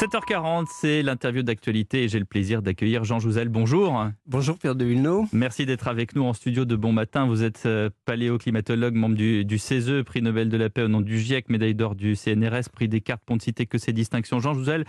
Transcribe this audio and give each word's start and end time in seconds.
7h40, 0.00 0.64
c'est 0.70 1.02
l'interview 1.02 1.42
d'actualité 1.42 2.04
et 2.04 2.08
j'ai 2.08 2.18
le 2.18 2.24
plaisir 2.24 2.62
d'accueillir 2.62 3.04
Jean 3.04 3.18
Jouzel. 3.18 3.50
Bonjour. 3.50 4.06
Bonjour 4.24 4.56
Pierre 4.56 4.74
de 4.74 4.86
Villeneuve. 4.86 5.24
Merci 5.34 5.66
d'être 5.66 5.88
avec 5.88 6.16
nous 6.16 6.22
en 6.22 6.32
studio 6.32 6.64
de 6.64 6.74
Bon 6.74 6.90
Matin. 6.90 7.26
Vous 7.26 7.42
êtes 7.42 7.64
euh, 7.66 7.90
paléoclimatologue, 8.06 8.94
membre 8.94 9.16
du, 9.16 9.44
du, 9.44 9.58
CESE, 9.58 10.02
prix 10.06 10.22
Nobel 10.22 10.48
de 10.48 10.56
la 10.56 10.70
paix 10.70 10.84
au 10.84 10.88
nom 10.88 11.02
du 11.02 11.18
GIEC, 11.18 11.50
médaille 11.50 11.74
d'or 11.74 11.96
du 11.96 12.16
CNRS, 12.16 12.70
prix 12.72 12.88
Descartes 12.88 13.20
pour 13.26 13.36
ne 13.36 13.42
citer 13.42 13.66
que 13.66 13.76
ces 13.76 13.92
distinctions. 13.92 14.40
Jean 14.40 14.54
Jouzel, 14.54 14.86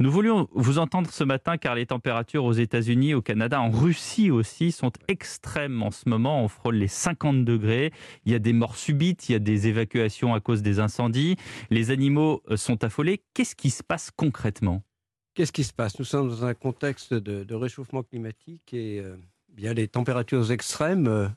nous 0.00 0.10
voulions 0.10 0.48
vous 0.52 0.80
entendre 0.80 1.08
ce 1.12 1.22
matin 1.22 1.56
car 1.56 1.76
les 1.76 1.86
températures 1.86 2.44
aux 2.44 2.52
États-Unis, 2.52 3.14
au 3.14 3.22
Canada, 3.22 3.60
en 3.60 3.70
Russie 3.70 4.32
aussi 4.32 4.72
sont 4.72 4.90
extrêmes 5.06 5.80
en 5.80 5.92
ce 5.92 6.08
moment. 6.08 6.42
On 6.42 6.48
frôle 6.48 6.74
les 6.74 6.88
50 6.88 7.44
degrés. 7.44 7.92
Il 8.24 8.32
y 8.32 8.34
a 8.34 8.40
des 8.40 8.52
morts 8.52 8.74
subites, 8.74 9.28
il 9.28 9.32
y 9.32 9.36
a 9.36 9.38
des 9.38 9.68
évacuations 9.68 10.34
à 10.34 10.40
cause 10.40 10.60
des 10.60 10.80
incendies. 10.80 11.36
Les 11.70 11.92
animaux 11.92 12.42
euh, 12.50 12.56
sont 12.56 12.82
affolés. 12.82 13.22
Qu'est-ce 13.32 13.54
qui 13.54 13.70
se 13.70 13.84
passe 13.84 14.10
concrètement? 14.10 14.39
Qu'est-ce 15.34 15.52
qui 15.52 15.64
se 15.64 15.72
passe? 15.72 15.98
Nous 15.98 16.04
sommes 16.04 16.28
dans 16.28 16.44
un 16.44 16.54
contexte 16.54 17.14
de, 17.14 17.54
réchauffement 17.54 18.02
climatique 18.02 18.74
et 18.74 18.98
euh, 18.98 19.16
bien 19.48 19.74
les 19.74 19.86
températures 19.86 20.50
extrêmes 20.50 21.06
euh, 21.06 21.28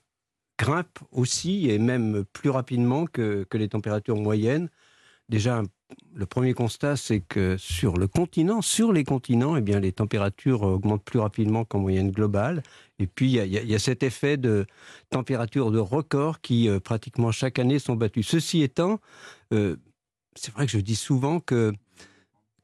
grimpent 0.57 0.99
aussi 1.11 1.69
et 1.69 1.77
même 1.77 2.25
plus 2.33 2.49
rapidement 2.49 3.05
que, 3.05 3.45
les 3.53 3.69
températures 3.69 4.17
moyennes. 4.17 4.69
Déjà, 5.29 5.61
le 6.13 6.25
premier 6.25 6.53
constat, 6.53 6.95
c'est 6.95 7.21
que 7.21 7.55
sur 7.57 7.95
le 7.95 8.07
continent, 8.07 8.61
sur 8.61 8.91
les 8.91 9.03
continents, 9.03 9.55
eh 9.55 9.61
bien, 9.61 9.79
les 9.79 9.91
températures 9.91 10.63
augmentent 10.63 11.03
plus 11.03 11.19
rapidement 11.19 11.63
qu'en 11.63 11.79
moyenne 11.79 12.11
globale. 12.11 12.63
Et 12.99 13.07
puis, 13.07 13.31
il 13.31 13.47
y, 13.47 13.75
a 13.75 13.79
cet 13.79 14.03
effet 14.03 14.37
de 14.37 14.65
température 15.11 15.71
de 15.71 15.79
record 15.79 16.41
qui, 16.41 16.67
euh, 16.67 16.79
pratiquement 16.79 17.31
chaque 17.31 17.59
année, 17.59 17.79
sont 17.79 17.95
battus. 17.95 18.27
Ceci 18.27 18.63
étant, 18.63 18.99
c'est 19.51 20.53
vrai 20.53 20.65
que 20.65 20.71
je 20.71 20.79
dis 20.79 20.95
souvent 20.95 21.39
que 21.39 21.73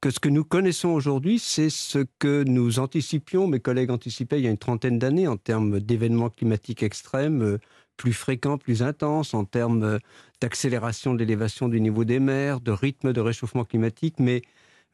que 0.02 0.10
ce 0.10 0.20
que 0.20 0.30
nous 0.30 0.44
connaissons 0.44 0.90
aujourd'hui, 0.90 1.40
c'est 1.40 1.70
ce 1.70 2.06
que 2.20 2.44
nous 2.44 2.80
anticipions, 2.80 3.48
mes 3.48 3.60
collègues 3.60 3.92
anticipaient 3.92 4.40
il 4.40 4.46
y 4.46 4.48
a 4.48 4.52
une 4.52 4.58
trentaine 4.58 4.98
d'années 4.98 5.28
en 5.28 5.38
termes 5.38 5.80
d'événements 5.80 6.30
climatiques 6.30 6.84
extrêmes, 6.84 7.42
euh, 7.42 7.58
plus 7.98 8.14
fréquents, 8.14 8.58
plus 8.58 8.82
intenses, 8.82 9.34
en 9.34 9.44
termes 9.44 9.84
euh, 9.84 10.00
d'accélération 10.40 11.14
de 11.14 11.20
l'élévation 11.20 11.68
du 11.68 11.82
niveau 11.82 12.06
des 12.06 12.20
mers, 12.20 12.62
de 12.62 12.72
rythme 12.72 13.12
de 13.12 13.20
réchauffement 13.20 13.66
climatique. 13.66 14.16
Mais 14.20 14.42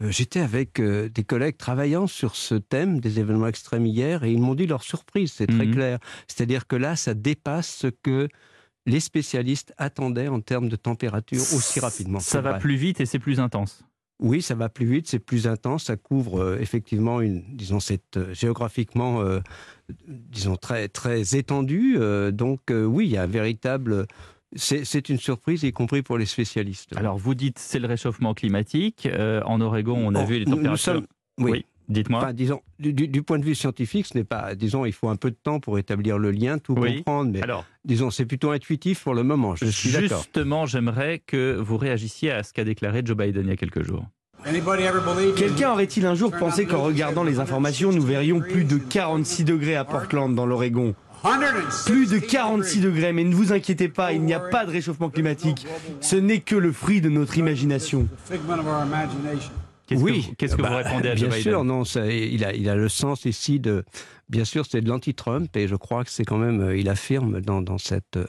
euh, 0.02 0.10
j'étais 0.10 0.40
avec 0.40 0.82
des 0.82 1.24
collègues 1.24 1.58
travaillant 1.58 2.08
sur 2.08 2.36
ce 2.36 2.56
thème 2.56 3.00
des 3.00 3.20
événements 3.20 3.48
extrêmes 3.48 3.86
hier 3.86 4.24
et 4.24 4.32
ils 4.32 4.42
m'ont 4.42 4.56
dit 4.56 4.66
leur 4.66 4.82
surprise, 4.82 5.34
c'est 5.34 5.48
très 5.48 5.68
mhm. 5.68 5.74
clair. 5.74 6.00
C'est-à-dire 6.28 6.66
que 6.66 6.76
là, 6.76 6.96
ça 6.96 7.14
dépasse 7.14 7.68
ce 7.68 7.88
que 7.88 8.28
les 8.88 9.00
spécialistes 9.00 9.74
attendaient 9.78 10.28
en 10.28 10.42
termes 10.42 10.70
de 10.70 10.76
température 10.76 11.42
aussi 11.42 11.80
rapidement. 11.80 12.20
Ça 12.20 12.42
va 12.42 12.56
plus 12.56 12.76
vite 12.76 13.00
et 13.02 13.06
c'est 13.06 13.20
plus 13.20 13.40
intense. 13.40 13.84
Oui, 14.20 14.42
ça 14.42 14.56
va 14.56 14.70
plus 14.70 14.86
vite, 14.86 15.08
c'est 15.08 15.20
plus 15.20 15.46
intense, 15.46 15.86
ça 15.86 15.98
couvre 15.98 16.42
euh, 16.42 16.58
effectivement 16.60 17.20
une, 17.20 17.44
disons, 17.54 17.82
c'est 17.82 18.16
euh, 18.16 18.34
géographiquement, 18.34 19.22
euh, 19.22 19.42
disons 20.08 20.56
très 20.56 20.88
très 20.88 21.36
étendu. 21.36 21.98
donc 22.32 22.62
oui, 22.72 23.08
il 23.08 23.12
y 23.12 23.18
a 23.18 23.24
un 23.24 23.28
véritable 23.28 24.08
c'est 24.58 25.10
une 25.10 25.18
surprise, 25.18 25.64
y 25.64 25.74
compris 25.74 26.02
pour 26.02 26.18
les 26.18 26.26
spécialistes. 26.26 26.96
Alors, 26.96 27.18
vous 27.18 27.36
dites 27.36 27.60
c'est 27.60 27.80
le 27.80 27.88
réchauffement 27.88 28.34
climatique. 28.34 29.08
en 29.46 29.60
Oregon, 29.60 29.98
on 29.98 30.16
a 30.16 30.24
vu 30.24 30.40
les 30.40 30.46
températures. 30.46 31.04
oui. 31.40 31.66
Dites-moi. 31.88 32.34
disons, 32.34 32.62
du, 32.80 33.24
point 33.24 33.40
de 33.40 33.46
vue 33.46 33.56
scientifique, 33.56 34.08
ce 34.08 34.18
n'est 34.18 34.24
pas, 34.24 34.56
disons, 34.56 34.86
il 34.86 34.94
faut 34.94 35.10
un 35.10 35.16
peu 35.16 35.30
de 35.30 35.38
temps 35.42 35.60
pour 35.60 35.78
établir 35.78 36.18
le 36.18 36.32
lien, 36.32 36.58
tout 36.58 36.76
comprendre, 36.76 37.32
mais 37.32 37.42
Alors, 37.42 37.66
disons, 37.84 38.10
c'est 38.10 38.26
plutôt 38.26 38.52
intuitif 38.52 39.04
pour 39.04 39.14
le 39.14 39.24
moment. 39.24 39.56
Je 39.56 39.66
suis 39.66 39.90
Justement, 39.90 40.66
j'aimerais 40.66 41.22
que 41.26 41.56
vous 41.56 41.78
réagissiez 41.78 42.32
à 42.32 42.44
ce 42.44 42.54
qu'a 42.54 42.64
déclaré 42.64 43.02
Joe 43.06 43.16
Biden 43.16 43.44
il 43.46 43.50
y 43.50 43.54
a 43.54 43.58
quelques 43.58 43.84
jours. 43.84 44.06
Quelqu'un 45.36 45.72
aurait-il 45.72 46.06
un 46.06 46.14
jour 46.14 46.32
pensé 46.32 46.66
qu'en 46.66 46.84
regardant 46.84 47.24
les 47.24 47.40
informations, 47.40 47.92
nous 47.92 48.04
verrions 48.04 48.42
plus 48.42 48.64
de 48.64 48.78
46 48.78 49.44
degrés 49.44 49.76
à 49.76 49.86
Portland, 49.86 50.36
dans 50.36 50.46
l'Oregon? 50.46 50.94
Plus 51.86 52.10
de 52.10 52.20
46 52.20 52.82
degrés, 52.82 53.12
mais 53.12 53.24
ne 53.24 53.34
vous 53.34 53.52
inquiétez 53.52 53.90
pas, 53.90 54.14
il 54.14 54.22
n'y 54.22 54.34
a 54.34 54.40
pas 54.40 54.66
de 54.66 54.72
réchauffement 54.72 55.10
climatique. 55.10 55.66
Ce 56.00 56.16
n'est 56.16 56.42
que 56.42 56.56
le 56.56 56.72
fruit 56.72 57.02
de 57.02 57.10
notre 57.10 57.38
imagination. 57.40 58.08
Qu'est-ce 59.88 60.02
oui, 60.02 60.28
que, 60.30 60.36
qu'est-ce 60.36 60.56
que 60.56 60.62
vous 60.62 60.68
bah, 60.68 60.78
répondez 60.78 61.10
à 61.10 61.16
Bien 61.16 61.32
sûr, 61.32 61.64
non, 61.64 61.84
il, 61.84 62.44
a, 62.44 62.54
il 62.54 62.70
a 62.70 62.76
le 62.76 62.90
sens 62.90 63.26
ici 63.26 63.60
de. 63.60 63.84
Bien 64.30 64.46
sûr, 64.46 64.66
c'est 64.66 64.82
de 64.82 64.90
l'anti-Trump 64.90 65.56
et 65.56 65.68
je 65.68 65.76
crois 65.76 66.04
que 66.04 66.10
c'est 66.10 66.26
quand 66.26 66.38
même. 66.38 66.62
Euh, 66.62 66.78
il 66.78 66.90
affirme 66.90 67.42
dans, 67.42 67.62
dans 67.62 67.78
cette 67.78 68.18
euh, 68.18 68.26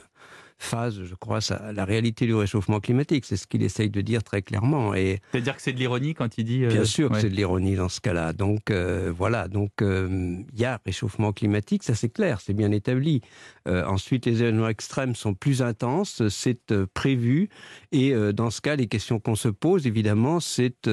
phase, 0.59 1.03
je 1.03 1.15
crois, 1.15 1.39
la 1.73 1.85
réalité 1.85 2.25
du 2.25 2.33
réchauffement 2.33 2.79
climatique. 2.79 3.25
C'est 3.25 3.37
ce 3.37 3.47
qu'il 3.47 3.63
essaye 3.63 3.89
de 3.89 4.01
dire 4.01 4.23
très 4.23 4.41
clairement. 4.41 4.93
Et 4.95 5.21
C'est-à-dire 5.31 5.55
que 5.55 5.61
c'est 5.61 5.73
de 5.73 5.77
l'ironie 5.77 6.13
quand 6.13 6.37
il 6.37 6.45
dit. 6.45 6.65
Euh, 6.65 6.69
bien 6.69 6.85
sûr 6.85 7.09
que 7.09 7.19
c'est 7.19 7.29
de 7.29 7.35
l'ironie 7.35 7.75
dans 7.75 7.89
ce 7.89 8.01
cas-là. 8.01 8.33
Donc 8.33 8.71
euh, 8.71 9.11
voilà, 9.15 9.47
donc 9.47 9.71
euh, 9.81 10.37
il 10.53 10.59
y 10.59 10.65
a 10.65 10.79
réchauffement 10.85 11.31
climatique, 11.31 11.83
ça 11.83 11.95
c'est 11.95 12.09
clair, 12.09 12.41
c'est 12.41 12.53
bien 12.53 12.71
établi. 12.71 13.21
ensuite, 13.65 14.25
les 14.25 14.41
événements 14.41 14.69
extrêmes 14.69 15.15
sont 15.15 15.33
plus 15.33 15.61
intenses, 15.61 16.27
c'est 16.29 16.73
prévu. 16.93 17.49
Et 17.91 18.13
dans 18.33 18.49
ce 18.49 18.61
cas, 18.61 18.75
les 18.75 18.87
questions 18.87 19.19
qu'on 19.19 19.35
se 19.35 19.49
pose, 19.49 19.87
évidemment, 19.87 20.39
c'est 20.39 20.89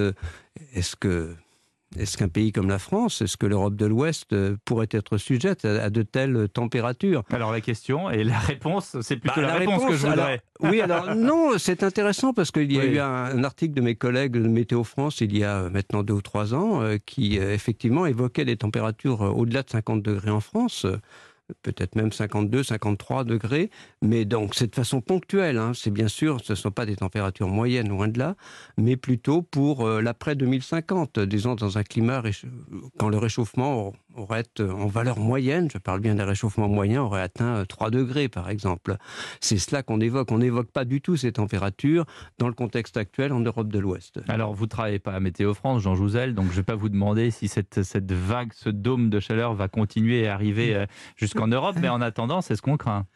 est-ce 0.74 0.96
que 0.96 1.34
est-ce 1.96 2.16
qu'un 2.16 2.28
pays 2.28 2.50
comme 2.50 2.68
la 2.68 2.80
France, 2.80 3.22
est-ce 3.22 3.36
que 3.36 3.46
l'Europe 3.46 3.76
de 3.76 3.86
l'Ouest 3.86 4.32
euh, 4.32 4.56
pourrait 4.64 4.88
être 4.90 5.16
sujette 5.16 5.64
à, 5.64 5.90
de 5.90 6.02
telles 6.02 6.48
températures? 6.48 7.22
Alors 7.30 7.52
la 7.52 7.60
question 7.60 8.10
et 8.10 8.24
la 8.24 8.38
réponse, 8.38 8.96
c'est 9.00 9.16
plutôt 9.16 9.40
bah, 9.40 9.46
la, 9.46 9.54
réponse, 9.54 9.84
que 9.84 9.94
je 9.94 10.06
voudrais. 10.06 10.42
oui, 10.60 10.80
alors 10.80 11.14
non, 11.14 11.56
c'est 11.58 11.84
intéressant 11.84 12.32
parce 12.32 12.50
qu'il 12.50 12.72
y 12.72 12.80
a 12.80 12.84
eu 12.84 12.98
un, 12.98 13.44
article 13.44 13.74
de 13.74 13.80
mes 13.80 13.94
collègues 13.94 14.32
de 14.32 14.48
Météo 14.48 14.82
France 14.82 15.20
il 15.20 15.36
y 15.36 15.44
a 15.44 15.58
euh, 15.58 15.70
maintenant 15.70 16.02
deux 16.02 16.14
ou 16.14 16.22
trois 16.22 16.52
ans 16.52 16.82
euh, 16.82 16.96
qui 17.04 17.36
effectivement 17.36 18.06
évoquait 18.06 18.44
des 18.44 18.56
températures 18.56 19.20
au-delà 19.20 19.62
de 19.62 19.70
50 19.70 20.02
degrés 20.02 20.30
en 20.30 20.40
France 20.40 20.86
peut-être 21.62 21.94
même 21.94 22.12
52, 22.12 22.62
53 22.62 23.24
degrés, 23.24 23.70
mais 24.02 24.24
donc 24.24 24.54
c'est 24.54 24.68
de 24.68 24.74
façon 24.74 25.00
ponctuelle. 25.00 25.58
Hein. 25.58 25.72
C'est 25.74 25.90
bien 25.90 26.08
sûr, 26.08 26.40
ce 26.42 26.52
ne 26.52 26.56
sont 26.56 26.70
pas 26.70 26.86
des 26.86 26.96
températures 26.96 27.48
moyennes, 27.48 27.88
loin 27.88 28.08
de 28.08 28.18
là, 28.18 28.34
mais 28.78 28.96
plutôt 28.96 29.42
pour 29.42 29.86
euh, 29.86 30.00
l'après 30.00 30.36
2050, 30.36 31.18
disons 31.20 31.54
dans 31.54 31.78
un 31.78 31.82
climat 31.82 32.22
quand 32.98 33.08
le 33.08 33.18
réchauffement 33.18 33.92
aurait 34.16 34.44
euh, 34.60 34.70
en 34.70 34.86
valeur 34.86 35.18
moyenne, 35.18 35.68
je 35.70 35.78
parle 35.78 36.00
bien 36.00 36.14
d'un 36.14 36.24
réchauffement 36.24 36.68
moyen, 36.68 37.02
aurait 37.02 37.22
atteint 37.22 37.64
3 37.68 37.88
euh, 37.88 37.90
degrés 37.90 38.28
par 38.28 38.48
exemple. 38.48 38.96
C'est 39.40 39.58
cela 39.58 39.82
qu'on 39.82 40.00
évoque. 40.00 40.30
On 40.30 40.38
n'évoque 40.38 40.70
pas 40.70 40.84
du 40.84 41.00
tout 41.00 41.16
ces 41.16 41.32
températures 41.32 42.06
dans 42.38 42.48
le 42.48 42.54
contexte 42.54 42.96
actuel 42.96 43.32
en 43.32 43.40
Europe 43.40 43.68
de 43.68 43.78
l'Ouest. 43.78 44.20
Alors 44.28 44.54
vous 44.54 44.66
travaillez 44.66 44.98
pas 44.98 45.12
à 45.12 45.20
Météo 45.20 45.52
France, 45.52 45.82
Jean 45.82 45.94
Jouzel, 45.94 46.34
donc 46.34 46.46
je 46.46 46.52
ne 46.52 46.56
vais 46.56 46.62
pas 46.62 46.76
vous 46.76 46.88
demander 46.88 47.30
si 47.30 47.48
cette, 47.48 47.82
cette 47.82 48.12
vague, 48.12 48.52
ce 48.54 48.70
dôme 48.70 49.10
de 49.10 49.20
chaleur 49.20 49.54
va 49.54 49.68
continuer 49.68 50.26
à 50.28 50.34
arriver 50.34 50.86
jusqu'à 51.16 51.33
qu'en 51.34 51.48
Europe, 51.48 51.76
mais 51.80 51.88
en 51.88 52.00
attendant, 52.00 52.40
c'est 52.40 52.56
ce 52.56 52.62
qu'on 52.62 52.76
craint. 52.76 53.06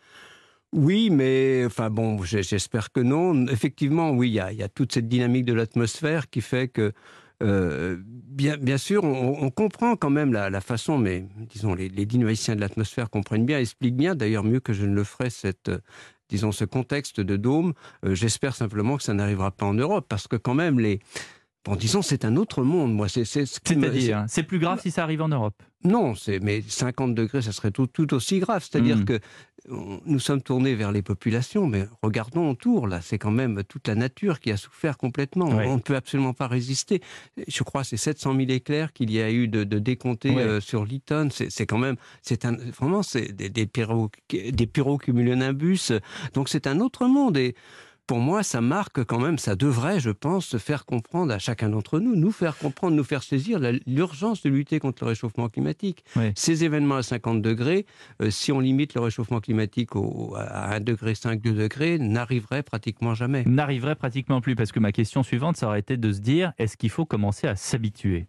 Oui, 0.73 1.09
mais 1.11 1.63
enfin 1.65 1.89
bon, 1.89 2.23
j'espère 2.23 2.93
que 2.93 3.01
non. 3.01 3.47
Effectivement, 3.47 4.11
oui, 4.11 4.29
il 4.29 4.35
y 4.35 4.63
a, 4.63 4.69
toute 4.69 4.93
cette 4.93 5.09
dynamique 5.09 5.47
de 5.47 5.55
l'atmosphère 5.55 6.29
qui 6.29 6.43
fait 6.43 6.69
que, 6.69 6.93
euh, 7.43 7.97
bien, 8.05 8.77
sûr, 8.77 9.03
on, 9.05 9.49
comprend 9.51 9.97
quand 9.97 10.11
même 10.11 10.33
la, 10.33 10.61
façon, 10.61 10.99
mais 10.99 11.25
disons, 11.49 11.75
les, 11.75 11.89
les 11.89 12.05
dynamiciens 12.05 12.55
de 12.55 12.61
l'atmosphère 12.61 13.09
comprennent 13.09 13.47
bien, 13.47 13.59
expliquent 13.59 13.97
bien, 13.97 14.15
d'ailleurs 14.15 14.45
mieux 14.45 14.61
que 14.61 14.75
je 14.75 14.85
ne 14.85 14.95
le 14.95 15.05
ferai, 15.05 15.31
cette, 15.31 15.71
disons, 16.29 16.53
ce 16.53 16.65
contexte 16.65 17.21
de 17.21 17.37
dôme. 17.37 17.73
Euh, 18.05 18.15
j'espère 18.15 18.55
simplement 18.55 18.97
que 18.97 19.03
ça 19.03 19.15
n'arrivera 19.15 19.51
pas 19.51 19.67
en 19.67 19.75
Europe, 19.75 20.07
parce 20.09 20.29
que 20.29 20.37
quand 20.37 20.55
même, 20.55 20.79
les, 20.79 21.01
Bon, 21.69 21.77
disons, 21.77 22.01
c'est 22.01 22.25
un 22.25 22.37
autre 22.37 22.63
monde, 22.63 22.95
moi. 22.95 23.09
C'est, 23.09 23.27
c'est, 23.27 23.45
C'est-à-dire, 23.45 24.25
c'est 24.27 24.43
plus 24.43 24.59
grave 24.59 24.81
si 24.81 24.91
ça 24.91 25.03
arrive 25.03 25.21
en 25.21 25.29
Europe 25.29 25.63
Non, 25.85 26.15
c'est, 26.15 26.41
mais 26.41 26.63
50 26.67 27.15
degrés, 27.15 27.43
ça 27.43 27.53
serait 27.53 27.71
tout, 27.71 27.87
tout 27.87 28.15
aussi 28.15 28.39
grave. 28.39 28.67
C'est-à-dire 28.67 28.97
hmm. 28.97 29.05
que 29.05 29.21
nous 29.69 30.19
sommes 30.19 30.41
tournés 30.41 30.75
vers 30.75 30.93
les 30.93 31.03
populations, 31.03 31.67
mais 31.67 31.87
regardons 32.03 32.49
autour, 32.51 32.87
là. 32.87 33.01
C'est 33.03 33.19
quand 33.19 33.31
même 33.31 33.63
toute 33.65 33.87
la 33.87 33.95
nature 33.95 34.41
qui 34.41 34.51
a 34.51 34.57
souffert 34.57 34.97
complètement. 34.97 35.47
On 35.47 35.77
ne 35.77 35.81
peut 35.81 35.97
absolument 35.97 36.33
pas 36.33 36.47
résister. 36.47 37.03
Je 37.47 37.63
crois 37.65 37.83
que 37.83 37.89
c'est 37.89 37.99
700 37.99 38.35
000 38.35 38.51
éclairs 38.51 38.95
qu'il 38.95 39.11
y 39.11 39.21
a 39.21 39.31
eu 39.31 39.47
de, 39.47 39.65
de 39.65 39.79
décomptés 39.79 40.39
euh, 40.39 40.61
sur 40.61 40.87
Lytton. 40.87 41.29
C'est, 41.31 41.51
c'est 41.51 41.67
quand 41.67 41.77
même, 41.77 41.97
c'est 42.23 42.47
un, 42.47 42.57
vraiment, 42.57 43.03
c'est 43.03 43.33
des, 43.33 43.51
des, 43.51 43.67
pyro, 43.67 44.11
des 44.31 44.67
pyrocumulonimbus. 44.67 45.93
Donc 46.33 46.49
c'est 46.49 46.67
un 46.67 46.81
autre 46.81 47.07
monde. 47.07 47.37
Et 47.37 47.55
pour 48.09 48.19
moi, 48.21 48.43
ça 48.43 48.63
marque 48.63 49.05
quand 49.05 49.21
même, 49.21 49.37
ça 49.37 49.55
devrait, 49.55 50.01
je 50.01 50.09
pense, 50.11 50.47
se 50.47 50.57
faire 50.57 50.87
comprendre 50.87 51.31
à 51.33 51.39
chacun 51.39 51.69
d'entre 51.69 52.01
nous, 52.01 52.17
nous 52.17 52.33
faire 52.33 52.57
comprendre, 52.57 52.97
nous 52.97 53.05
faire 53.05 53.23
saisir 53.23 53.61
l'urgence 53.87 54.43
de 54.43 54.49
lutter 54.49 54.81
contre 54.81 55.05
le 55.05 55.11
réchauffement 55.11 55.51
climatique. 55.51 56.03
Ces 56.35 56.65
événements 56.65 56.97
à 56.97 57.03
50 57.03 57.43
degrés, 57.43 57.85
euh, 58.23 58.31
si 58.31 58.51
on 58.51 58.61
limite 58.61 58.95
le 58.95 59.03
réchauffement 59.03 59.41
climatique 59.41 59.91
à 60.37 60.75
1 60.75 60.81
degré, 60.81 61.15
5, 61.15 61.43
2 61.43 61.53
degrés, 61.53 61.99
n'arriverait 61.99 62.63
pratiquement 62.63 63.15
jamais. 63.15 63.45
N'arriverait 63.45 63.95
pratiquement 63.95 64.41
plus, 64.41 64.57
parce 64.57 64.73
que 64.73 64.81
ma 64.81 64.91
question 64.91 65.23
suivante, 65.23 65.59
ça 65.59 65.67
aurait 65.67 65.81
été 65.81 65.99
de 65.99 66.11
se 66.11 66.21
dire, 66.21 66.55
est-ce 66.57 66.79
qu'il 66.79 66.91
faut 66.91 67.05
commencer 67.05 67.47
à 67.47 67.57
s'habituer? 67.57 68.27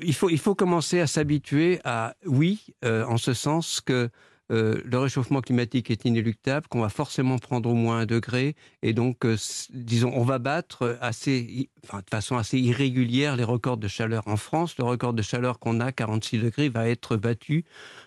Il 0.00 0.14
faut, 0.14 0.30
il 0.30 0.38
faut 0.38 0.54
commencer 0.54 1.00
à 1.00 1.08
s'habituer 1.08 1.80
à 1.82 2.14
oui, 2.24 2.66
euh, 2.84 3.04
en 3.06 3.16
ce 3.16 3.34
sens 3.34 3.80
que 3.80 4.10
euh, 4.52 4.80
le 4.84 4.98
réchauffement 4.98 5.40
climatique 5.40 5.90
est 5.90 6.04
inéluctable, 6.04 6.66
qu'on 6.68 6.80
va 6.80 6.88
forcément 6.88 7.38
prendre 7.38 7.70
au 7.70 7.74
moins 7.74 8.00
un 8.00 8.06
degré, 8.06 8.54
et 8.82 8.92
donc, 8.92 9.24
euh, 9.24 9.36
disons, 9.70 10.12
on 10.14 10.24
va 10.24 10.38
battre 10.38 10.98
assez, 11.00 11.68
de 11.92 12.10
façon 12.10 12.36
assez 12.36 12.58
irrégulière 12.58 13.36
les 13.36 13.44
records 13.44 13.78
de 13.78 13.88
chaleur 13.88 14.22
en 14.26 14.36
France. 14.36 14.76
Le 14.78 14.84
record 14.84 15.14
de 15.14 15.22
chaleur 15.22 15.58
qu'on 15.58 15.80
a, 15.80 15.92
46 15.92 16.38
degrés, 16.38 16.68
va 16.68 16.88
être 16.88 17.16
battu 17.16 17.64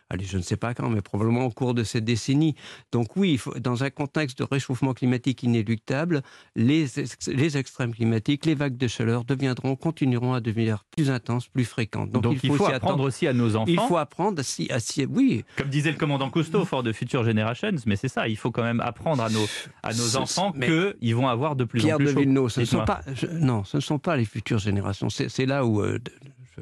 allez, 0.09 0.25
je 0.25 0.37
ne 0.37 0.41
sais 0.41 0.57
pas 0.57 0.73
quand, 0.73 0.89
mais 0.89 1.01
probablement 1.01 1.45
au 1.45 1.51
cours 1.51 1.73
de 1.73 1.83
cette 1.83 2.05
décennie. 2.05 2.55
Donc 2.91 3.15
oui, 3.15 3.33
il 3.33 3.37
faut, 3.37 3.53
dans 3.59 3.83
un 3.83 3.89
contexte 3.89 4.39
de 4.39 4.43
réchauffement 4.43 4.93
climatique 4.93 5.43
inéluctable, 5.43 6.21
les, 6.55 6.85
les 7.27 7.57
extrêmes 7.57 7.93
climatiques, 7.93 8.45
les 8.45 8.55
vagues 8.55 8.77
de 8.77 8.87
chaleur 8.87 9.23
deviendront, 9.23 9.75
continueront 9.75 10.33
à 10.33 10.41
devenir 10.41 10.85
plus 10.95 11.09
intenses, 11.09 11.47
plus 11.47 11.65
fréquentes. 11.65 12.11
Donc, 12.11 12.37
il 12.43 12.53
faut, 12.53 12.65
apprendre 12.67 13.03
aussi 13.03 13.27
à 13.27 13.33
nos 13.33 13.55
enfants. 13.55 13.71
Il 13.71 13.79
faut 13.79 13.97
apprendre 13.97 14.41
si, 14.43 14.71
à 14.71 14.79
si, 14.79 15.05
oui. 15.05 15.43
Comme 15.57 15.69
disait 15.69 15.91
le 15.91 15.97
commandant 15.97 16.29
Cousteau, 16.29 16.65
fort 16.65 16.83
de 16.83 16.93
Future 16.93 17.23
Generations, 17.23 17.75
mais 17.85 17.95
c'est 17.95 18.07
ça, 18.07 18.27
il 18.27 18.37
faut 18.37 18.51
quand 18.51 18.63
même 18.63 18.79
apprendre 18.79 19.23
à 19.23 19.29
nos, 19.29 19.45
à 19.83 19.93
nos 19.93 20.17
enfants 20.17 20.51
qu'ils 20.51 21.15
vont 21.15 21.27
avoir 21.27 21.55
de 21.55 21.63
plus 21.63 21.85
en 21.85 21.97
plus 21.97 22.05
de 22.05 22.11
chaud. 22.11 22.19
Villeneuve, 22.19 22.49
ce 22.49 22.61
ne 22.61 22.65
sont 22.65 22.85
pas, 22.85 23.01
non, 23.33 23.63
ce 23.63 23.77
ne 23.77 23.81
sont 23.81 23.99
pas 23.99 24.15
les 24.15 24.25
futures 24.25 24.59
générations. 24.59 25.09
C'est 25.09 25.45
là 25.45 25.65
où 25.65 25.81
euh, 25.81 25.99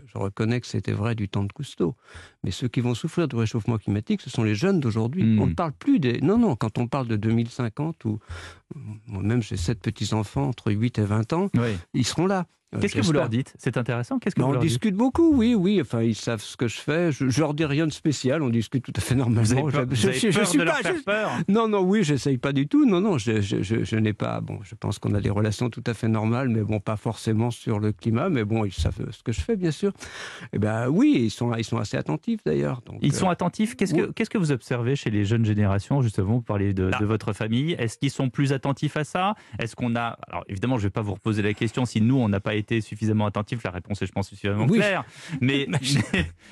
je, 0.05 0.17
reconnais 0.17 0.61
que 0.61 0.67
c'était 0.67 0.91
vrai 0.91 1.15
du 1.15 1.29
temps 1.29 1.43
de 1.43 1.51
Cousteau. 1.51 1.95
Mais 2.43 2.51
ceux 2.51 2.67
qui 2.67 2.81
vont 2.81 2.93
souffrir 2.93 3.27
du 3.27 3.35
réchauffement 3.35 3.77
climatique, 3.77 4.21
ce 4.21 4.29
sont 4.29 4.43
les 4.43 4.55
jeunes 4.55 4.79
d'aujourd'hui. 4.79 5.23
Hmm. 5.23 5.41
On 5.41 5.47
ne 5.47 5.53
parle 5.53 5.73
plus 5.73 5.99
des... 5.99 6.21
Non, 6.21 6.37
non, 6.37 6.55
quand 6.55 6.77
on 6.77 6.87
parle 6.87 7.07
de 7.07 7.15
2050, 7.15 8.05
ou 8.05 8.19
moi-même 9.07 9.41
j'ai 9.41 9.57
sept 9.57 9.79
petits-enfants 9.79 10.47
entre 10.47 10.71
8 10.71 10.99
et 10.99 11.03
20 11.03 11.33
ans, 11.33 11.49
ils 11.93 12.05
seront 12.05 12.27
là. 12.27 12.47
Euh, 12.75 12.79
Qu'est-ce 12.81 12.95
que 12.95 13.01
vous 13.01 13.11
leur 13.11 13.29
dites? 13.29 13.53
C'est 13.57 13.77
intéressant. 13.77 14.19
Qu'est-ce 14.19 14.35
que 14.35 14.41
On 14.41 14.59
discute 14.59 14.95
beaucoup, 14.95 15.33
oui, 15.33 15.55
oui. 15.55 15.79
Enfin, 15.81 16.01
ils 16.01 16.15
savent 16.15 16.41
ce 16.41 16.57
que 16.57 16.67
je 16.67 16.79
fais. 16.79 17.11
Je, 17.11 17.29
je 17.29 17.39
leur 17.39 17.53
dis 17.53 17.65
rien 17.65 17.87
de 17.87 17.91
spécial. 17.91 18.41
On 18.41 18.49
discute 18.49 18.83
tout 18.83 18.93
à 18.95 19.01
fait 19.01 19.15
normalement. 19.15 19.43
Vous 19.43 19.75
avez 19.75 19.85
peur, 19.85 19.85
je, 19.91 20.11
je, 20.11 20.43
suis 20.43 20.57
de 20.57 20.63
leur 20.63 20.77
faire 20.77 21.03
peur? 21.05 21.31
Non, 21.47 21.67
non, 21.67 21.81
oui, 21.81 22.03
j'essaye 22.03 22.37
pas 22.37 22.53
du 22.53 22.67
tout. 22.67 22.85
Non, 22.85 23.01
non, 23.01 23.17
je, 23.17 23.95
n'ai 23.95 24.13
pas. 24.13 24.41
Bon, 24.41 24.59
je 24.63 24.75
pense 24.75 24.99
qu'on 24.99 25.13
a 25.13 25.21
des 25.21 25.29
relations 25.29 25.69
tout 25.69 25.83
à 25.87 25.93
fait 25.93 26.07
normales, 26.07 26.49
mais 26.49 26.61
bon, 26.61 26.79
pas 26.79 26.97
forcément 26.97 27.51
sur 27.51 27.79
le 27.79 27.91
climat. 27.91 28.29
Mais 28.29 28.43
bon, 28.43 28.65
ils 28.65 28.73
savent 28.73 29.11
ce 29.11 29.23
que 29.23 29.31
je 29.31 29.41
fais, 29.41 29.55
bien 29.55 29.71
sûr. 29.71 29.91
Eh 30.53 30.59
ben, 30.59 30.87
oui, 30.89 31.13
ils 31.25 31.31
sont, 31.31 31.53
ils 31.55 31.63
sont 31.63 31.77
assez 31.77 31.97
attentifs 31.97 32.41
d'ailleurs. 32.45 32.81
Ils 33.01 33.13
sont 33.13 33.27
euh, 33.27 33.31
attentifs? 33.31 33.75
Qu'est-ce 33.75 33.93
que, 33.93 34.11
qu'est-ce 34.11 34.29
que 34.29 34.37
vous 34.37 34.51
observez 34.51 34.95
chez 34.95 35.09
les 35.09 35.25
jeunes 35.25 35.45
générations 35.45 36.01
Justement, 36.01 36.35
vous 36.35 36.41
parlez 36.41 36.73
de, 36.73 36.91
de 36.99 37.05
votre 37.05 37.33
famille? 37.33 37.73
Est-ce 37.73 37.97
qu'ils 37.97 38.11
sont 38.11 38.29
plus 38.29 38.53
attentifs 38.53 38.97
à 38.97 39.03
ça? 39.03 39.35
Est-ce 39.59 39.75
qu'on 39.75 39.95
a 39.95 40.17
Alors, 40.27 40.43
évidemment, 40.47 40.77
je 40.77 40.83
vais 40.83 40.89
pas 40.91 41.01
vous 41.01 41.13
reposer 41.13 41.41
la 41.41 41.53
question 41.53 41.85
si 41.85 42.01
nous, 42.01 42.17
on 42.17 42.29
n'a 42.29 42.39
pas 42.39 42.55
été 42.55 42.64
suffisamment 42.81 43.25
attentifs 43.25 43.63
la 43.63 43.71
réponse 43.71 44.01
est, 44.01 44.05
je 44.05 44.11
pense, 44.11 44.29
suffisamment 44.29 44.67
claire. 44.67 45.03
Mais, 45.41 45.67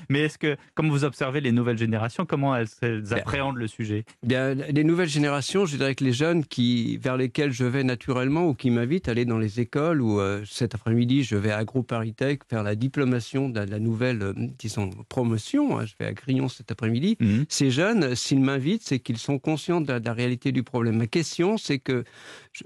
mais, 0.09 0.21
est-ce 0.21 0.37
que, 0.37 0.57
comme 0.75 0.89
vous 0.89 1.03
observez 1.03 1.41
les 1.41 1.51
nouvelles 1.51 1.77
générations, 1.77 2.25
comment 2.25 2.55
elles, 2.55 2.67
appréhendent 3.11 3.57
le 3.57 3.67
sujet? 3.67 4.05
Bien, 4.23 4.53
les 4.53 4.83
nouvelles 4.83 5.09
générations, 5.09 5.65
je 5.65 5.77
dirais 5.77 5.95
que 5.95 6.03
les 6.03 6.13
jeunes 6.13 6.45
qui, 6.45 6.97
vers 6.97 7.17
lesquels 7.17 7.51
je 7.51 7.65
vais 7.65 7.83
naturellement 7.83 8.47
ou 8.47 8.53
qui 8.53 8.69
m'invitent 8.69 9.07
à 9.07 9.11
aller 9.11 9.25
dans 9.25 9.37
les 9.37 9.59
écoles 9.59 10.01
ou 10.01 10.19
euh, 10.19 10.43
cet 10.45 10.75
après-midi, 10.75 11.23
je 11.23 11.35
vais 11.35 11.51
à 11.51 11.57
AgroParisTech 11.57 12.41
faire 12.49 12.63
la 12.63 12.75
diplomation 12.75 13.49
de 13.49 13.59
la 13.59 13.79
nouvelle, 13.79 14.21
euh, 14.21 14.33
disons, 14.57 14.89
promotion. 15.09 15.79
Hein, 15.79 15.85
je 15.85 15.93
vais 15.99 16.05
à 16.05 16.13
Grillon 16.13 16.49
cet 16.49 16.71
après-midi. 16.71 17.17
Mhm. 17.19 17.45
Ces 17.49 17.71
jeunes, 17.71 18.15
s'ils 18.15 18.41
m'invitent, 18.41 18.83
c'est 18.83 18.99
qu'ils 18.99 19.17
sont 19.17 19.39
conscients 19.39 19.81
de 19.81 19.93
la, 19.93 20.13
réalité 20.13 20.51
du 20.51 20.63
problème. 20.63 20.97
Ma 20.97 21.07
question, 21.07 21.57
c'est 21.57 21.79
que 21.79 22.03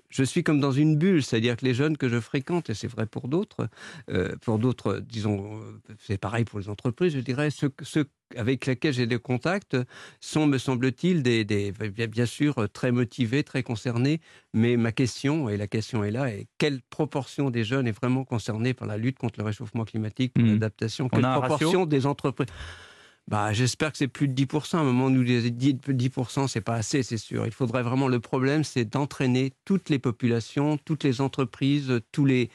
je, 0.09 0.23
suis 0.23 0.43
comme 0.43 0.59
dans 0.59 0.71
une 0.71 0.97
bulle, 0.97 1.23
c'est-à-dire 1.23 1.55
que 1.57 1.65
les 1.65 1.73
jeunes 1.73 1.97
que 1.97 2.09
je 2.09 2.19
fréquente, 2.19 2.69
et 2.69 2.73
c'est 2.73 2.87
vrai 2.87 3.05
pour 3.05 3.27
d'autres, 3.27 3.69
euh, 4.09 4.35
pour 4.41 4.59
d'autres, 4.59 4.99
disons, 4.99 5.61
c'est 5.99 6.17
pareil 6.17 6.45
pour 6.45 6.59
les 6.59 6.69
entreprises, 6.69 7.13
je 7.13 7.19
dirais, 7.19 7.49
ceux, 7.49 7.71
avec 8.35 8.65
lesquels 8.65 8.93
j'ai 8.93 9.07
des 9.07 9.19
contacts 9.19 9.77
sont, 10.19 10.47
me 10.47 10.57
semble-t-il, 10.57 11.23
des, 11.23 11.45
bien 12.09 12.25
sûr 12.25 12.67
très 12.71 12.91
motivés, 12.91 13.43
très 13.43 13.63
concernés. 13.63 14.19
Mais 14.53 14.75
ma 14.77 14.91
question, 14.91 15.49
et 15.49 15.57
la 15.57 15.67
question 15.67 16.03
est 16.03 16.11
là, 16.11 16.29
est 16.29 16.47
quelle 16.57 16.81
proportion 16.89 17.49
des 17.49 17.63
jeunes 17.63 17.87
est 17.87 17.97
vraiment 17.97 18.25
concernée 18.25 18.73
par 18.73 18.87
la 18.87 18.97
lutte 18.97 19.17
contre 19.17 19.39
le 19.39 19.45
réchauffement 19.45 19.85
climatique, 19.85 20.33
pour 20.33 20.43
mmh. 20.43 20.53
l'adaptation? 20.53 21.09
Quelle 21.09 21.21
proportion 21.21 21.85
des 21.85 22.05
entreprises? 22.05 22.47
Bah, 23.27 23.51
j'espère 23.51 23.91
que 23.91 23.97
c'est 23.97 24.07
plus 24.07 24.29
de 24.29 24.45
10%. 24.45 24.77
À 24.77 24.79
un 24.79 24.83
moment, 24.83 25.09
nous 25.09 25.23
dit 25.23 25.73
10%, 25.73 26.47
c'est 26.47 26.61
pas 26.61 26.75
assez, 26.75 27.03
c'est 27.03 27.17
sûr. 27.17 27.45
Il 27.45 27.51
faudrait 27.51 27.83
vraiment, 27.83 28.07
le 28.07 28.21
problème, 28.21 28.63
c'est 28.63 28.85
d'entraîner 28.85 29.51
toutes 29.65 29.89
les 29.89 29.99
populations, 29.99 30.77
toutes 30.77 31.03
les 31.03 31.19
entreprises, 31.19 31.99
tous 32.13 32.23
les, 32.23 32.49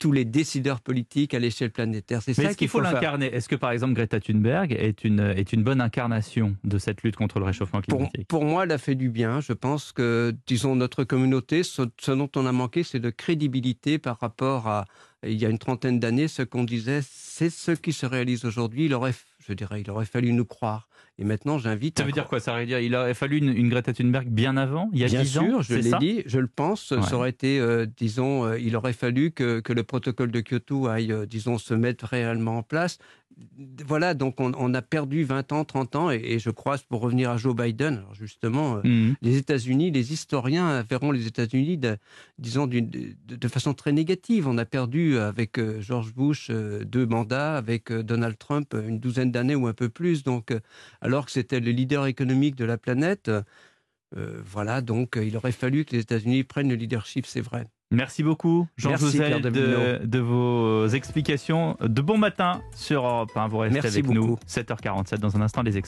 tous 0.00 0.10
les 0.10 0.24
décideurs 0.24 0.80
politiques 0.80 1.32
à 1.32 1.38
l'échelle 1.38 1.70
planétaire. 1.70 2.22
C'est 2.22 2.34
ça 2.34 2.54
qu'il 2.54 2.66
faut, 2.66 2.80
l'incarner? 2.80 3.26
Est-ce 3.26 3.48
que, 3.48 3.54
par 3.54 3.70
exemple, 3.70 3.94
Greta 3.94 4.18
Thunberg 4.18 4.72
est 4.72 5.04
une, 5.04 5.20
est 5.20 5.52
une 5.52 5.62
bonne 5.62 5.80
incarnation 5.80 6.56
de 6.64 6.78
cette 6.78 7.04
lutte 7.04 7.14
contre 7.14 7.38
le 7.38 7.44
réchauffement 7.44 7.80
climatique? 7.80 8.26
pour, 8.26 8.44
moi, 8.44 8.64
elle 8.64 8.72
a 8.72 8.78
fait 8.78 8.96
du 8.96 9.10
bien. 9.10 9.40
Je 9.40 9.52
pense 9.52 9.92
que, 9.92 10.34
disons, 10.48 10.74
notre 10.74 11.04
communauté, 11.04 11.62
ce, 11.62 11.82
ce 12.00 12.10
dont 12.10 12.30
on 12.34 12.46
a 12.46 12.52
manqué, 12.52 12.82
c'est 12.82 12.98
de 12.98 13.10
crédibilité 13.10 13.98
par 13.98 14.18
rapport 14.18 14.66
à, 14.66 14.86
il 15.22 15.40
y 15.40 15.46
a 15.46 15.48
une 15.48 15.58
trentaine 15.58 16.00
d'années, 16.00 16.28
ce 16.28 16.42
qu'on 16.42 16.64
disait, 16.64 17.00
c'est 17.02 17.50
ce 17.50 17.72
qui 17.72 17.92
se 17.92 18.06
réalise 18.06 18.44
aujourd'hui. 18.44 18.86
Il 18.86 18.94
aurait 18.94 19.14
je 19.46 19.52
dirais, 19.52 19.80
il 19.80 19.90
aurait 19.90 20.06
fallu 20.06 20.32
nous 20.32 20.44
croire. 20.44 20.88
Et 21.18 21.24
maintenant, 21.24 21.58
j'invite. 21.58 21.98
Ça 21.98 22.04
veut 22.04 22.12
dire 22.12 22.26
quoi 22.26 22.40
Ça 22.40 22.58
veut 22.58 22.66
dire 22.66 22.78
il 22.80 22.94
aurait 22.94 23.14
fallu 23.14 23.38
une, 23.38 23.68
Greta 23.68 23.92
Thunberg 23.92 24.28
bien 24.28 24.56
avant, 24.56 24.90
il 24.92 24.98
y 24.98 25.04
a 25.04 25.08
bien 25.08 25.24
sûr, 25.24 25.42
ans. 25.42 25.62
je 25.62 25.74
l'ai 25.74 25.92
dit, 25.98 26.22
je 26.26 26.38
le 26.38 26.46
pense. 26.46 26.94
Ça 27.00 27.16
aurait 27.16 27.30
été, 27.30 27.58
euh, 27.58 27.86
disons, 27.96 28.44
euh, 28.44 28.58
il 28.58 28.76
aurait 28.76 28.92
fallu 28.92 29.30
que, 29.30 29.60
que, 29.60 29.72
le 29.72 29.82
protocole 29.82 30.30
de 30.30 30.40
Kyoto 30.40 30.88
aille, 30.88 31.12
euh, 31.12 31.24
disons, 31.24 31.58
se 31.58 31.74
mettre 31.74 32.04
réellement 32.06 32.58
en 32.58 32.62
place 32.62 32.98
voilà, 33.86 34.14
donc 34.14 34.40
on, 34.40 34.74
a 34.74 34.82
perdu 34.82 35.24
20 35.24 35.52
ans, 35.52 35.64
30 35.64 35.96
ans, 35.96 36.10
et, 36.10 36.38
je 36.38 36.50
crois, 36.50 36.78
pour 36.88 37.00
revenir 37.00 37.30
à 37.30 37.36
Joe 37.36 37.54
Biden, 37.54 38.02
justement, 38.12 38.76
euh, 38.76 38.80
mhm. 38.84 39.16
les 39.20 39.36
États-Unis, 39.36 39.90
les 39.90 40.12
historiens 40.12 40.82
verront 40.82 41.10
les 41.10 41.26
États-Unis, 41.26 41.78
disons, 42.38 42.66
de, 42.66 42.80
de, 42.80 43.48
façon 43.48 43.74
très 43.74 43.92
négative. 43.92 44.48
On 44.48 44.56
a 44.56 44.64
perdu 44.64 45.18
avec 45.18 45.58
euh, 45.58 45.80
George 45.82 46.14
Bush 46.14 46.48
euh, 46.50 46.84
deux 46.84 47.04
mandats, 47.04 47.56
avec 47.56 47.92
Donald 47.92 48.38
Trump 48.38 48.74
une 48.74 48.98
douzaine 48.98 49.30
d'années 49.30 49.54
ou 49.54 49.66
un 49.66 49.74
peu 49.74 49.90
plus, 49.90 50.22
donc, 50.22 50.54
alors 51.02 51.26
que 51.26 51.32
c'était 51.32 51.60
le 51.60 51.70
leader 51.72 52.06
économique 52.06 52.54
de 52.56 52.64
la 52.64 52.78
planète. 52.78 53.30
voilà, 54.14 54.80
donc 54.80 55.18
il 55.22 55.36
aurait 55.36 55.52
fallu 55.52 55.84
que 55.84 55.94
les 55.94 56.02
États-Unis 56.02 56.42
prennent 56.44 56.70
le 56.70 56.74
leadership, 56.74 57.26
c'est 57.26 57.42
vrai. 57.42 57.66
Merci 57.92 58.24
beaucoup, 58.24 58.66
Jean-José, 58.76 59.40
de, 59.40 60.18
vos 60.18 60.88
explications. 60.88 61.76
De 61.80 62.02
bon 62.02 62.18
matin 62.18 62.60
sur 62.74 63.04
Europe 63.04 63.30
Vous 63.48 63.58
restez 63.58 63.86
avec 63.86 64.08
nous. 64.08 64.36
7h47 64.48 65.18
dans 65.18 65.36
un 65.36 65.40
instant, 65.40 65.62
les 65.62 65.76